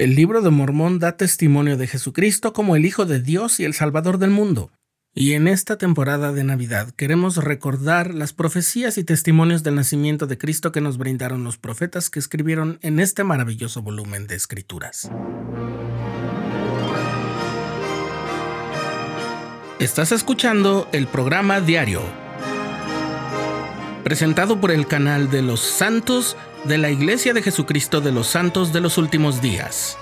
El 0.00 0.14
libro 0.14 0.40
de 0.40 0.48
Mormón 0.48 0.98
da 0.98 1.18
testimonio 1.18 1.76
de 1.76 1.86
Jesucristo 1.86 2.54
como 2.54 2.74
el 2.74 2.86
Hijo 2.86 3.04
de 3.04 3.20
Dios 3.20 3.60
y 3.60 3.66
el 3.66 3.74
Salvador 3.74 4.16
del 4.16 4.30
mundo. 4.30 4.70
Y 5.14 5.34
en 5.34 5.46
esta 5.46 5.76
temporada 5.76 6.32
de 6.32 6.42
Navidad 6.42 6.90
queremos 6.96 7.36
recordar 7.36 8.14
las 8.14 8.32
profecías 8.32 8.96
y 8.96 9.04
testimonios 9.04 9.62
del 9.62 9.74
nacimiento 9.74 10.26
de 10.26 10.38
Cristo 10.38 10.72
que 10.72 10.80
nos 10.80 10.96
brindaron 10.96 11.44
los 11.44 11.58
profetas 11.58 12.08
que 12.08 12.18
escribieron 12.18 12.78
en 12.80 12.98
este 12.98 13.24
maravilloso 13.24 13.82
volumen 13.82 14.26
de 14.26 14.36
escrituras. 14.36 15.10
Estás 19.80 20.12
escuchando 20.12 20.88
el 20.92 21.08
programa 21.08 21.60
diario, 21.60 22.00
presentado 24.02 24.62
por 24.62 24.70
el 24.70 24.86
canal 24.86 25.30
de 25.30 25.42
los 25.42 25.60
santos 25.60 26.38
de 26.64 26.78
la 26.78 26.90
Iglesia 26.90 27.32
de 27.32 27.42
Jesucristo 27.42 28.00
de 28.00 28.12
los 28.12 28.26
Santos 28.26 28.72
de 28.72 28.80
los 28.80 28.98
Últimos 28.98 29.40
Días. 29.40 29.96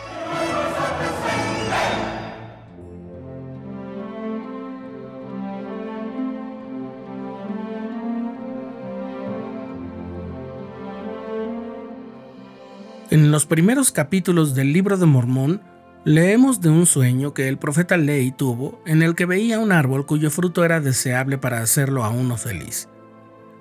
En 13.11 13.31
los 13.31 13.47
primeros 13.47 13.91
capítulos 13.91 14.55
del 14.55 14.73
libro 14.73 14.99
de 14.99 15.07
Mormón, 15.07 15.63
leemos 16.05 16.61
de 16.61 16.69
un 16.69 16.85
sueño 16.87 17.33
que 17.33 17.49
el 17.49 17.57
profeta 17.57 17.97
Ley 17.97 18.33
tuvo 18.33 18.83
en 18.85 19.03
el 19.03 19.15
que 19.15 19.27
veía 19.27 19.59
un 19.59 19.73
árbol 19.73 20.07
cuyo 20.07 20.31
fruto 20.31 20.65
era 20.65 20.81
deseable 20.81 21.39
para 21.39 21.63
hacerlo 21.63 22.05
a 22.05 22.11
uno 22.11 22.37
feliz. 22.37 22.89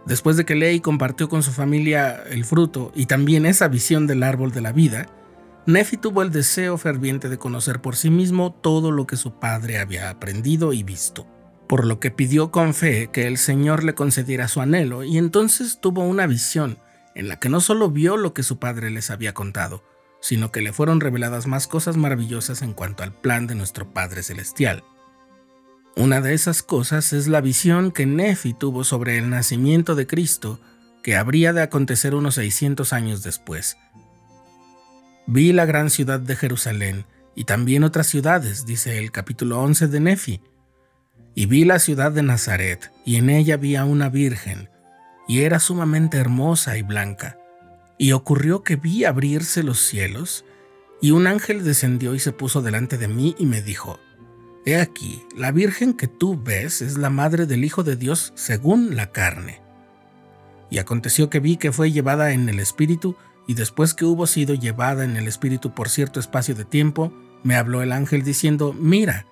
Después 0.07 0.37
de 0.37 0.45
que 0.45 0.55
Ley 0.55 0.79
compartió 0.79 1.27
con 1.27 1.43
su 1.43 1.51
familia 1.51 2.23
el 2.29 2.45
fruto 2.45 2.93
y 2.95 3.07
también 3.07 3.45
esa 3.45 3.67
visión 3.67 4.07
del 4.07 4.23
árbol 4.23 4.51
de 4.51 4.61
la 4.61 4.71
vida, 4.71 5.07
Nefi 5.65 5.97
tuvo 5.97 6.21
el 6.21 6.31
deseo 6.31 6.77
ferviente 6.77 7.27
de 7.27 7.37
conocer 7.37 7.81
por 7.81 7.97
sí 7.97 8.09
mismo 8.09 8.53
todo 8.53 8.91
lo 8.91 9.05
que 9.05 9.17
su 9.17 9.33
padre 9.37 9.79
había 9.79 10.09
aprendido 10.09 10.71
y 10.71 10.83
visto, 10.83 11.27
por 11.67 11.85
lo 11.85 11.99
que 11.99 12.09
pidió 12.09 12.51
con 12.51 12.73
fe 12.73 13.09
que 13.11 13.27
el 13.27 13.37
Señor 13.37 13.83
le 13.83 13.95
concediera 13.95 14.47
su 14.47 14.61
anhelo 14.61 15.03
y 15.03 15.17
entonces 15.17 15.81
tuvo 15.81 16.03
una 16.03 16.25
visión 16.25 16.77
en 17.13 17.27
la 17.27 17.37
que 17.37 17.49
no 17.49 17.59
solo 17.59 17.91
vio 17.91 18.15
lo 18.15 18.33
que 18.33 18.43
su 18.43 18.59
padre 18.59 18.91
les 18.91 19.11
había 19.11 19.33
contado, 19.33 19.83
sino 20.21 20.53
que 20.53 20.61
le 20.61 20.71
fueron 20.71 21.01
reveladas 21.01 21.47
más 21.47 21.67
cosas 21.67 21.97
maravillosas 21.97 22.61
en 22.61 22.71
cuanto 22.71 23.03
al 23.03 23.11
plan 23.11 23.45
de 23.45 23.55
nuestro 23.55 23.91
Padre 23.91 24.23
Celestial. 24.23 24.85
Una 25.97 26.21
de 26.21 26.35
esas 26.35 26.61
cosas 26.61 27.11
es 27.11 27.27
la 27.27 27.41
visión 27.41 27.91
que 27.91 28.05
Nefi 28.05 28.53
tuvo 28.53 28.83
sobre 28.83 29.17
el 29.17 29.31
nacimiento 29.31 29.95
de 29.95 30.05
Cristo, 30.05 30.59
que 31.01 31.15
habría 31.15 31.53
de 31.53 31.63
acontecer 31.63 32.13
unos 32.13 32.35
600 32.35 32.93
años 32.93 33.23
después. 33.23 33.77
Vi 35.25 35.53
la 35.53 35.65
gran 35.65 35.89
ciudad 35.89 36.19
de 36.19 36.35
Jerusalén 36.35 37.07
y 37.33 37.45
también 37.45 37.83
otras 37.83 38.05
ciudades, 38.05 38.67
dice 38.67 38.99
el 38.99 39.11
capítulo 39.11 39.59
11 39.59 39.87
de 39.87 39.99
Nefi. 39.99 40.41
Y 41.33 41.47
vi 41.47 41.65
la 41.65 41.79
ciudad 41.79 42.11
de 42.11 42.21
Nazaret, 42.21 42.91
y 43.03 43.15
en 43.15 43.31
ella 43.31 43.57
vi 43.57 43.75
a 43.75 43.83
una 43.83 44.09
virgen, 44.09 44.69
y 45.27 45.41
era 45.41 45.59
sumamente 45.59 46.17
hermosa 46.17 46.77
y 46.77 46.83
blanca. 46.83 47.39
Y 47.97 48.11
ocurrió 48.11 48.61
que 48.61 48.75
vi 48.75 49.03
abrirse 49.03 49.63
los 49.63 49.79
cielos, 49.79 50.45
y 51.01 51.09
un 51.09 51.25
ángel 51.25 51.63
descendió 51.63 52.13
y 52.13 52.19
se 52.19 52.33
puso 52.33 52.61
delante 52.61 52.99
de 52.99 53.07
mí 53.07 53.35
y 53.39 53.47
me 53.47 53.63
dijo, 53.63 53.99
He 54.67 54.75
aquí, 54.81 55.23
la 55.33 55.53
Virgen 55.53 55.93
que 55.93 56.09
tú 56.09 56.37
ves 56.43 56.81
es 56.81 56.97
la 56.97 57.09
madre 57.09 57.45
del 57.45 57.63
Hijo 57.63 57.83
de 57.83 57.95
Dios 57.95 58.33
según 58.35 58.97
la 58.97 59.13
carne. 59.13 59.61
Y 60.69 60.79
aconteció 60.79 61.29
que 61.29 61.39
vi 61.39 61.55
que 61.55 61.71
fue 61.71 61.93
llevada 61.93 62.33
en 62.33 62.49
el 62.49 62.59
Espíritu, 62.59 63.15
y 63.47 63.53
después 63.53 63.93
que 63.93 64.03
hubo 64.03 64.27
sido 64.27 64.55
llevada 64.55 65.05
en 65.05 65.15
el 65.15 65.29
Espíritu 65.29 65.73
por 65.73 65.87
cierto 65.87 66.19
espacio 66.19 66.53
de 66.53 66.65
tiempo, 66.65 67.13
me 67.43 67.55
habló 67.55 67.81
el 67.81 67.93
ángel 67.93 68.23
diciendo, 68.23 68.73
Mira. 68.73 69.25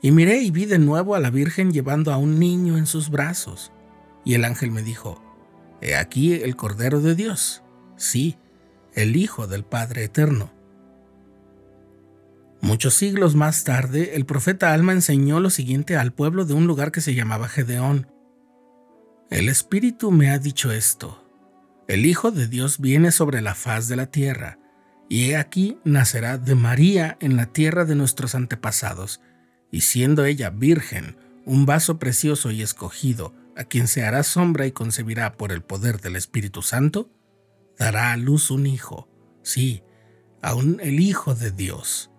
Y 0.00 0.12
miré 0.12 0.38
y 0.42 0.52
vi 0.52 0.66
de 0.66 0.78
nuevo 0.78 1.16
a 1.16 1.18
la 1.18 1.30
Virgen 1.30 1.72
llevando 1.72 2.12
a 2.12 2.16
un 2.16 2.38
niño 2.38 2.78
en 2.78 2.86
sus 2.86 3.10
brazos 3.10 3.72
y 4.24 4.34
el 4.34 4.44
ángel 4.44 4.70
me 4.70 4.82
dijo, 4.82 5.20
He 5.80 5.96
aquí 5.96 6.34
el 6.34 6.54
Cordero 6.54 7.00
de 7.00 7.16
Dios, 7.16 7.64
sí, 7.96 8.36
el 8.94 9.16
Hijo 9.16 9.48
del 9.48 9.64
Padre 9.64 10.04
Eterno. 10.04 10.52
Muchos 12.60 12.94
siglos 12.94 13.34
más 13.34 13.64
tarde, 13.64 14.16
el 14.16 14.26
profeta 14.26 14.72
Alma 14.72 14.92
enseñó 14.92 15.40
lo 15.40 15.50
siguiente 15.50 15.96
al 15.96 16.12
pueblo 16.12 16.44
de 16.44 16.54
un 16.54 16.66
lugar 16.66 16.90
que 16.90 17.00
se 17.00 17.14
llamaba 17.14 17.48
Gedeón. 17.48 18.08
El 19.30 19.48
Espíritu 19.48 20.10
me 20.10 20.30
ha 20.30 20.38
dicho 20.38 20.72
esto. 20.72 21.22
El 21.88 22.06
Hijo 22.06 22.30
de 22.30 22.48
Dios 22.48 22.80
viene 22.80 23.12
sobre 23.12 23.42
la 23.42 23.54
faz 23.54 23.88
de 23.88 23.96
la 23.96 24.06
tierra, 24.06 24.58
y 25.08 25.30
he 25.30 25.36
aquí 25.36 25.78
nacerá 25.84 26.38
de 26.38 26.54
María 26.54 27.16
en 27.20 27.36
la 27.36 27.46
tierra 27.46 27.84
de 27.84 27.94
nuestros 27.94 28.34
antepasados, 28.34 29.20
y 29.70 29.82
siendo 29.82 30.24
ella 30.24 30.50
virgen, 30.50 31.16
un 31.44 31.66
vaso 31.66 31.98
precioso 31.98 32.50
y 32.50 32.62
escogido, 32.62 33.34
a 33.56 33.64
quien 33.64 33.88
se 33.88 34.04
hará 34.04 34.22
sombra 34.22 34.66
y 34.66 34.72
concebirá 34.72 35.36
por 35.36 35.52
el 35.52 35.62
poder 35.62 36.00
del 36.00 36.16
Espíritu 36.16 36.62
Santo, 36.62 37.10
dará 37.78 38.12
a 38.12 38.16
luz 38.16 38.50
un 38.50 38.66
hijo, 38.66 39.08
sí, 39.42 39.82
aún 40.42 40.78
el 40.82 41.00
Hijo 41.00 41.34
de 41.34 41.52
Dios. 41.52 42.10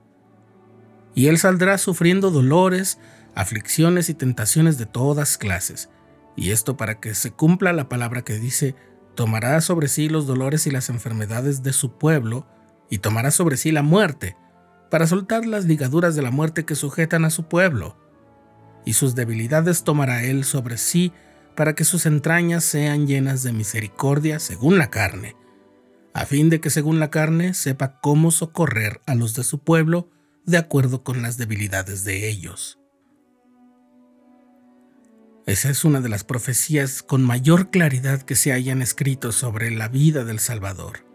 Y 1.18 1.30
él 1.30 1.40
saldrá 1.40 1.80
sufriendo 1.80 2.30
dolores, 2.30 3.00
aflicciones 3.34 4.08
y 4.08 4.14
tentaciones 4.14 4.78
de 4.78 4.86
todas 4.86 5.40
clases, 5.40 5.90
y 6.36 6.52
esto 6.52 6.78
para 6.78 7.00
que 7.00 7.16
se 7.16 7.32
cumpla 7.32 7.74
la 7.74 7.90
palabra 7.90 8.22
que 8.22 8.38
dice, 8.38 8.76
tomará 9.16 9.60
sobre 9.62 9.88
sí 9.88 10.10
los 10.10 10.28
dolores 10.28 10.68
y 10.68 10.70
las 10.70 10.90
enfermedades 10.90 11.64
de 11.64 11.74
su 11.74 11.98
pueblo, 11.98 12.46
y 12.92 13.00
tomará 13.00 13.32
sobre 13.32 13.58
sí 13.58 13.72
la 13.72 13.82
muerte, 13.82 14.38
para 14.92 15.08
soltar 15.08 15.48
las 15.48 15.66
ligaduras 15.66 16.16
de 16.16 16.22
la 16.22 16.30
muerte 16.30 16.66
que 16.66 16.76
sujetan 16.76 17.26
a 17.26 17.32
su 17.32 17.48
pueblo. 17.48 17.98
Y 18.86 18.94
sus 18.94 19.16
debilidades 19.16 19.84
tomará 19.84 20.24
él 20.24 20.44
sobre 20.44 20.78
sí 20.78 21.14
para 21.56 21.74
que 21.74 21.84
sus 21.84 22.06
entrañas 22.06 22.64
sean 22.64 23.08
llenas 23.08 23.42
de 23.42 23.54
misericordia 23.54 24.38
según 24.38 24.78
la 24.78 24.92
carne, 24.92 25.36
a 26.14 26.28
fin 26.28 26.52
de 26.52 26.62
que 26.62 26.70
según 26.70 27.00
la 27.00 27.10
carne 27.10 27.56
sepa 27.56 28.00
cómo 28.02 28.30
socorrer 28.30 29.02
a 29.08 29.16
los 29.16 29.34
de 29.34 29.44
su 29.44 29.58
pueblo 29.58 30.12
de 30.48 30.58
acuerdo 30.58 31.04
con 31.04 31.22
las 31.22 31.38
debilidades 31.38 32.06
de 32.06 32.30
ellos. 32.30 32.80
Esa 35.46 35.70
es 35.70 35.84
una 35.84 36.00
de 36.00 36.08
las 36.08 36.24
profecías 36.24 37.04
con 37.04 37.22
mayor 37.22 37.70
claridad 37.70 38.22
que 38.22 38.36
se 38.36 38.54
hayan 38.54 38.82
escrito 38.82 39.34
sobre 39.34 39.72
la 39.72 39.90
vida 39.90 40.24
del 40.24 40.40
Salvador. 40.40 41.06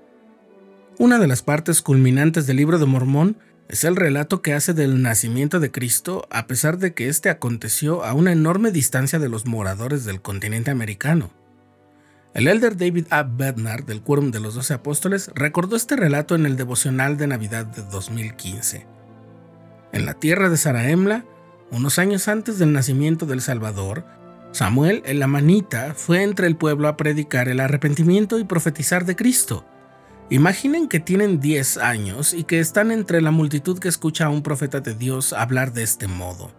Una 0.99 1.19
de 1.19 1.27
las 1.27 1.43
partes 1.43 1.81
culminantes 1.81 2.47
del 2.47 2.59
libro 2.59 2.79
de 2.79 2.85
Mormón 2.85 3.39
es 3.71 3.85
el 3.85 3.97
relato 3.97 4.43
que 4.43 4.53
hace 4.53 4.75
del 4.75 5.01
nacimiento 5.01 5.61
de 5.61 5.71
Cristo 5.71 6.29
a 6.31 6.47
pesar 6.47 6.77
de 6.77 6.93
que 6.93 7.09
éste 7.09 7.31
aconteció 7.31 8.05
a 8.05 8.13
una 8.13 8.33
enorme 8.33 8.71
distancia 8.71 9.19
de 9.19 9.31
los 9.31 9.47
moradores 9.47 10.05
del 10.05 10.21
continente 10.21 10.71
americano. 10.71 11.31
El 12.35 12.49
elder 12.49 12.77
David 12.77 13.07
A. 13.09 13.23
Bednar 13.23 13.87
del 13.87 14.03
Quórum 14.03 14.31
de 14.31 14.41
los 14.41 14.55
Doce 14.55 14.75
Apóstoles 14.75 15.31
recordó 15.35 15.77
este 15.77 15.97
relato 15.97 16.35
en 16.35 16.45
el 16.45 16.57
devocional 16.57 17.17
de 17.17 17.29
Navidad 17.29 17.65
de 17.65 17.83
2015. 17.83 19.02
En 19.93 20.07
la 20.07 20.15
tierra 20.15 20.49
de 20.49 20.57
Saraemla, 20.57 21.25
unos 21.71 21.99
años 21.99 22.29
antes 22.29 22.59
del 22.59 22.73
nacimiento 22.73 23.27
del 23.27 23.43
Salvador, 23.43 24.05
Samuel 24.53 25.03
el 25.07 25.23
Amanita 25.23 25.95
fue 25.95 26.23
entre 26.23 26.47
el 26.47 26.57
pueblo 26.57 26.89
a 26.89 26.97
predicar 26.97 27.49
el 27.49 27.61
arrepentimiento 27.61 28.39
y 28.39 28.45
profetizar 28.45 29.05
de 29.05 29.17
Cristo. 29.17 29.65
Imaginen 30.31 30.89
que 30.89 31.01
tienen 31.01 31.41
10 31.41 31.79
años 31.79 32.33
y 32.33 32.45
que 32.45 32.61
están 32.61 32.91
entre 32.91 33.21
la 33.21 33.31
multitud 33.31 33.79
que 33.79 33.89
escucha 33.89 34.27
a 34.27 34.31
un 34.31 34.43
profeta 34.43 34.81
de 34.81 34.95
Dios 34.95 35.35
hablar 35.35 35.73
de 35.75 35.83
este 35.83 36.07
modo. 36.07 36.51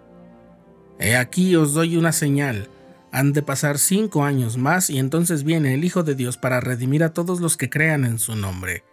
He 1.00 1.15
aquí 1.15 1.55
os 1.55 1.73
doy 1.73 1.97
una 1.97 2.11
señal. 2.11 2.69
Han 3.11 3.33
de 3.33 3.41
pasar 3.41 3.79
cinco 3.79 4.23
años 4.23 4.57
más 4.57 4.89
y 4.89 5.00
entonces 5.00 5.44
viene 5.44 5.73
el 5.73 5.83
Hijo 5.83 6.03
de 6.03 6.15
Dios 6.15 6.38
para 6.38 6.59
redimir 6.59 7.03
a 7.03 7.13
todos 7.13 7.39
los 7.39 7.57
que 7.57 7.69
crean 7.69 8.05
en 8.05 8.19
su 8.19 8.35
nombre. 8.35 8.83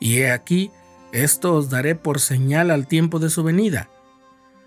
Y 0.00 0.18
he 0.18 0.32
aquí, 0.32 0.70
esto 1.12 1.54
os 1.54 1.70
daré 1.70 1.94
por 1.94 2.20
señal 2.20 2.70
al 2.70 2.86
tiempo 2.86 3.18
de 3.18 3.30
su 3.30 3.42
venida. 3.42 3.88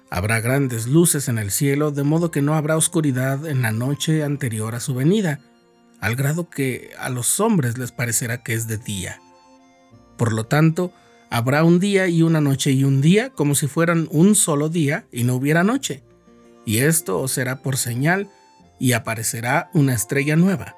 Habrá 0.09 0.39
grandes 0.39 0.87
luces 0.87 1.27
en 1.27 1.39
el 1.39 1.51
cielo, 1.51 1.91
de 1.91 2.03
modo 2.03 2.31
que 2.31 2.41
no 2.41 2.55
habrá 2.55 2.77
oscuridad 2.77 3.47
en 3.47 3.61
la 3.61 3.71
noche 3.71 4.23
anterior 4.23 4.75
a 4.75 4.79
su 4.79 4.93
venida 4.93 5.39
al 6.05 6.15
grado 6.15 6.49
que 6.51 6.91
a 6.99 7.09
los 7.09 7.39
hombres 7.39 7.79
les 7.79 7.91
parecerá 7.91 8.43
que 8.43 8.53
es 8.53 8.67
de 8.67 8.77
día. 8.77 9.21
Por 10.17 10.33
lo 10.33 10.45
tanto, 10.45 10.93
habrá 11.31 11.63
un 11.63 11.79
día 11.79 12.07
y 12.07 12.21
una 12.21 12.41
noche 12.41 12.71
y 12.71 12.83
un 12.83 13.01
día 13.01 13.31
como 13.31 13.55
si 13.55 13.67
fueran 13.67 14.07
un 14.11 14.35
solo 14.35 14.69
día 14.69 15.07
y 15.11 15.23
no 15.23 15.33
hubiera 15.33 15.63
noche. 15.63 16.03
Y 16.63 16.77
esto 16.77 17.19
os 17.19 17.31
será 17.31 17.63
por 17.63 17.77
señal 17.77 18.29
y 18.79 18.93
aparecerá 18.93 19.71
una 19.73 19.93
estrella 19.93 20.35
nueva. 20.35 20.75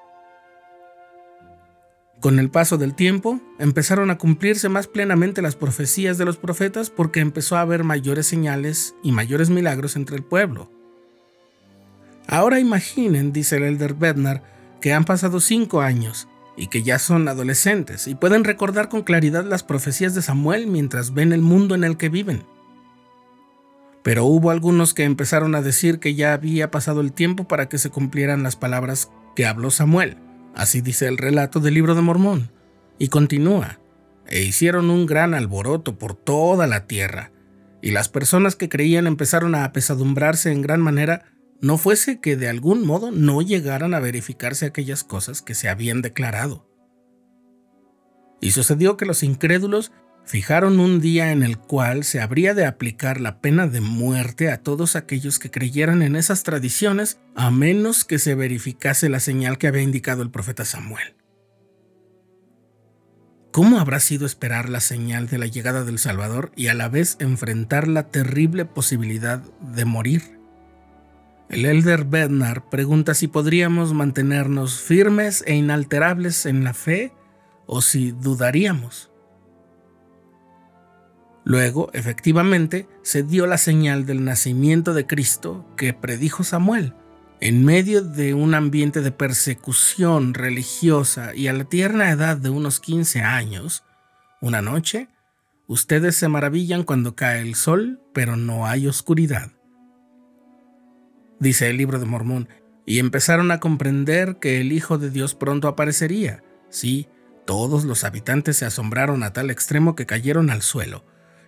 Con 2.22 2.40
el 2.40 2.50
paso 2.50 2.78
del 2.78 2.96
tiempo, 2.96 3.40
empezaron 3.60 4.10
a 4.10 4.18
cumplirse 4.18 4.69
más 4.69 4.88
plenamente 4.88 5.44
las 5.44 5.56
profecías 5.56 6.18
de 6.18 6.25
los 6.25 6.38
profetas 6.38 6.90
porque 6.90 7.19
empezó 7.19 7.58
a 7.58 7.62
haber 7.62 7.84
mayores 7.84 8.25
señales 8.25 8.96
y 9.04 9.12
mayores 9.12 9.52
milagros 9.52 9.96
entre 9.96 10.18
el 10.18 10.24
pueblo. 10.24 10.72
Ahora 12.28 12.60
imaginen, 12.60 13.31
dice 13.31 13.58
el 13.58 13.64
elder 13.64 13.94
Bednar, 13.94 14.44
que 14.81 14.94
han 14.94 15.06
pasado 15.06 15.40
cinco 15.40 15.81
años 15.81 16.28
y 16.58 16.68
que 16.68 16.81
ya 16.81 16.98
son 16.98 17.28
adolescentes 17.28 18.08
y 18.08 18.16
pueden 18.16 18.44
recordar 18.44 18.90
con 18.90 19.04
claridad 19.04 19.46
las 19.46 19.63
profecías 19.63 20.16
de 20.16 20.24
Samuel 20.24 20.66
mientras 20.66 21.13
ven 21.13 21.31
el 21.31 21.42
mundo 21.42 21.75
en 21.75 21.84
el 21.84 21.98
que 21.98 22.10
viven. 22.10 22.44
Pero 24.02 24.25
hubo 24.25 24.50
algunos 24.50 24.94
que 24.94 25.04
empezaron 25.04 25.54
a 25.54 25.62
decir 25.62 26.00
que 26.00 26.16
ya 26.16 26.34
había 26.34 26.72
pasado 26.72 27.02
el 27.02 27.13
tiempo 27.13 27.48
para 27.48 27.70
que 27.70 27.78
se 27.78 27.92
cumplieran 27.92 28.42
las 28.42 28.56
palabras 28.56 29.12
que 29.36 29.46
habló 29.46 29.70
Samuel. 29.70 30.18
Así 30.57 30.81
dice 30.81 31.07
el 31.07 31.19
relato 31.19 31.59
del 31.59 31.75
libro 31.75 31.94
de 31.94 32.01
Mormón. 32.01 32.50
Y 32.98 33.09
continúa. 33.09 33.80
E 34.25 34.42
hicieron 34.42 34.89
un 34.89 35.06
gran 35.06 35.36
alboroto 35.36 36.00
por 36.00 36.15
toda 36.15 36.65
la 36.65 36.88
tierra. 36.88 37.31
Y 37.80 37.92
las 37.92 38.09
personas 38.09 38.56
que 38.56 38.68
creían 38.68 39.06
empezaron 39.06 39.54
a 39.54 39.65
apesadumbrarse 39.65 40.51
en 40.51 40.63
gran 40.63 40.81
manera 40.81 41.25
no 41.62 41.77
fuese 41.77 42.19
que 42.19 42.36
de 42.36 42.50
algún 42.50 42.88
modo 42.88 43.12
no 43.12 43.44
llegaran 43.44 43.94
a 43.94 44.00
verificarse 44.00 44.65
aquellas 44.65 45.04
cosas 45.04 45.44
que 45.44 45.54
se 45.54 45.69
habían 45.69 46.01
declarado. 46.01 46.68
Y 48.42 48.50
sucedió 48.50 48.98
que 48.98 49.06
los 49.06 49.21
incrédulos 49.21 49.92
fijaron 50.27 50.79
un 50.81 51.00
día 51.00 51.31
en 51.31 51.41
el 51.41 51.57
cual 51.57 52.03
se 52.03 52.19
habría 52.19 52.53
de 52.53 52.65
aplicar 52.65 53.21
la 53.21 53.39
pena 53.39 53.65
de 53.65 53.79
muerte 53.79 54.51
a 54.51 54.62
todos 54.62 54.97
aquellos 54.97 55.39
que 55.39 55.50
creyeran 55.50 56.01
en 56.01 56.18
esas 56.18 56.44
tradiciones, 56.44 57.18
a 57.33 57.50
menos 57.50 58.03
que 58.03 58.19
se 58.19 58.35
verificase 58.35 59.07
la 59.07 59.21
señal 59.21 59.57
que 59.57 59.68
había 59.68 59.81
indicado 59.81 60.21
el 60.21 60.29
profeta 60.29 60.65
Samuel. 60.65 61.15
¿Cómo 63.51 63.79
habrá 63.79 64.01
sido 64.01 64.25
esperar 64.25 64.69
la 64.69 64.81
señal 64.81 65.29
de 65.29 65.38
la 65.38 65.47
llegada 65.47 65.83
del 65.85 65.97
Salvador 65.97 66.51
y 66.56 66.68
a 66.68 66.74
la 66.74 66.89
vez 66.89 67.15
enfrentar 67.19 67.88
la 67.88 68.03
terrible 68.09 68.65
posibilidad 68.65 69.39
de 69.74 69.85
morir? 69.85 70.38
El 71.50 71.65
elder 71.65 72.03
Bednar 72.03 72.69
pregunta 72.69 73.13
si 73.13 73.27
podríamos 73.27 73.94
mantenernos 73.94 74.81
firmes 74.81 75.44
e 75.47 75.56
inalterables 75.56 76.45
en 76.45 76.65
la 76.65 76.74
fe 76.74 77.13
o 77.65 77.81
si 77.81 78.12
dudaríamos. 78.12 79.09
Luego, 81.48 81.90
efectivamente, 81.94 82.90
se 83.04 83.24
dio 83.24 83.48
la 83.48 83.58
señal 83.58 84.06
del 84.06 84.26
nacimiento 84.26 84.94
de 84.94 85.08
Cristo 85.08 85.66
que 85.78 85.94
predijo 85.94 86.44
Samuel. 86.44 86.94
En 87.40 87.64
medio 87.64 88.02
de 88.02 88.34
un 88.34 88.54
ambiente 88.54 89.00
de 89.00 89.12
persecución 89.12 90.34
religiosa 90.34 91.34
y 91.34 91.48
a 91.48 91.54
la 91.54 91.64
tierna 91.64 92.12
edad 92.12 92.36
de 92.36 92.50
unos 92.50 92.82
15 92.82 93.22
años, 93.22 93.86
una 94.42 94.62
noche, 94.62 95.08
ustedes 95.68 96.18
se 96.18 96.28
maravillan 96.28 96.84
cuando 96.84 97.16
cae 97.16 97.42
el 97.42 97.56
sol, 97.56 98.02
pero 98.14 98.36
no 98.36 98.68
hay 98.68 98.88
oscuridad 98.88 99.52
dice 101.40 101.70
el 101.70 101.78
libro 101.78 102.00
de 102.00 102.06
Mormón, 102.06 102.50
y 102.86 103.00
empezaron 103.00 103.52
a 103.52 103.60
comprender 103.60 104.38
que 104.38 104.62
el 104.62 104.72
Hijo 104.72 104.98
de 104.98 105.10
Dios 105.10 105.36
pronto 105.36 105.68
aparecería. 105.68 106.44
Sí, 106.70 107.08
todos 107.46 107.84
los 107.84 108.04
habitantes 108.04 108.58
se 108.58 108.66
asombraron 108.66 109.24
a 109.24 109.34
tal 109.34 109.50
extremo 109.50 109.96
que 109.96 110.06
cayeron 110.06 110.50
al 110.50 110.62
suelo, 110.62 111.04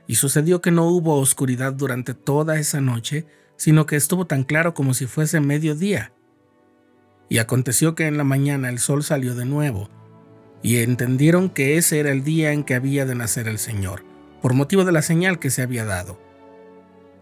y 0.09 0.15
sucedió 0.15 0.59
que 0.59 0.71
no 0.71 0.87
hubo 0.87 1.17
oscuridad 1.19 1.71
durante 1.71 2.13
toda 2.13 2.59
esa 2.59 2.81
noche, 2.81 3.25
sino 3.55 3.85
que 3.85 3.95
estuvo 3.95 4.27
tan 4.27 4.43
claro 4.43 4.73
como 4.73 4.93
si 4.93 5.05
fuese 5.05 5.39
mediodía. 5.39 6.11
Y 7.29 7.37
aconteció 7.37 7.95
que 7.95 8.07
en 8.07 8.17
la 8.17 8.25
mañana 8.25 8.67
el 8.67 8.79
sol 8.79 9.03
salió 9.03 9.35
de 9.35 9.45
nuevo, 9.45 9.87
y 10.61 10.77
entendieron 10.77 11.49
que 11.49 11.77
ese 11.77 11.99
era 11.99 12.11
el 12.11 12.25
día 12.25 12.51
en 12.51 12.65
que 12.65 12.75
había 12.75 13.05
de 13.05 13.15
nacer 13.15 13.47
el 13.47 13.59
Señor, 13.59 14.03
por 14.41 14.53
motivo 14.53 14.83
de 14.83 14.91
la 14.91 15.01
señal 15.01 15.39
que 15.39 15.49
se 15.49 15.61
había 15.61 15.85
dado 15.85 16.19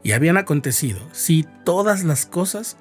y 0.08 0.14
habían 0.14 0.38
acontecido, 0.38 1.00
sí, 1.12 1.46
todas 1.66 2.06
las 2.06 2.26
cosas 2.26 2.78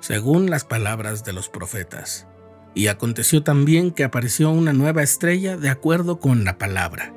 según 0.00 0.50
las 0.50 0.64
palabras 0.64 1.24
de 1.24 1.32
los 1.32 1.48
profetas. 1.48 2.26
Y 2.74 2.88
aconteció 2.88 3.42
también 3.42 3.90
que 3.90 4.04
apareció 4.04 4.50
una 4.50 4.74
nueva 4.74 5.02
estrella 5.02 5.56
de 5.56 5.70
acuerdo 5.70 6.20
con 6.20 6.44
la 6.44 6.58
palabra. 6.58 7.14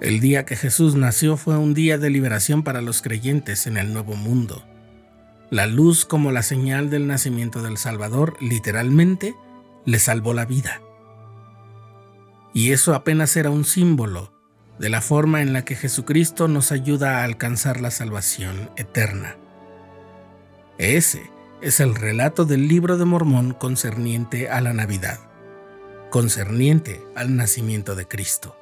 El 0.00 0.20
día 0.20 0.46
que 0.46 0.56
Jesús 0.56 0.94
nació 0.94 1.36
fue 1.36 1.58
un 1.58 1.74
día 1.74 1.98
de 1.98 2.08
liberación 2.08 2.62
para 2.62 2.80
los 2.80 3.02
creyentes 3.02 3.66
en 3.66 3.76
el 3.76 3.92
nuevo 3.92 4.16
mundo. 4.16 4.64
La 5.50 5.66
luz 5.66 6.06
como 6.06 6.32
la 6.32 6.42
señal 6.42 6.88
del 6.88 7.06
nacimiento 7.06 7.60
del 7.60 7.76
Salvador 7.76 8.36
literalmente 8.40 9.34
le 9.84 9.98
salvó 9.98 10.32
la 10.32 10.46
vida. 10.46 10.80
Y 12.54 12.72
eso 12.72 12.94
apenas 12.94 13.36
era 13.36 13.50
un 13.50 13.64
símbolo 13.66 14.32
de 14.78 14.88
la 14.88 15.02
forma 15.02 15.42
en 15.42 15.52
la 15.52 15.66
que 15.66 15.76
Jesucristo 15.76 16.48
nos 16.48 16.72
ayuda 16.72 17.18
a 17.18 17.24
alcanzar 17.24 17.82
la 17.82 17.90
salvación 17.90 18.70
eterna. 18.76 19.36
Ese 20.78 21.30
es 21.60 21.78
el 21.78 21.94
relato 21.94 22.46
del 22.46 22.68
libro 22.68 22.96
de 22.96 23.04
Mormón 23.04 23.52
concerniente 23.52 24.48
a 24.48 24.62
la 24.62 24.72
Navidad, 24.72 25.20
concerniente 26.08 27.04
al 27.14 27.36
nacimiento 27.36 27.94
de 27.94 28.08
Cristo. 28.08 28.56